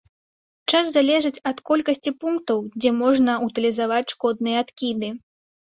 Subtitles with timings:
[0.71, 5.17] Час залежыць ад колькасці пунктаў, дзе можна ўтылізаваць шкодныя адкіды.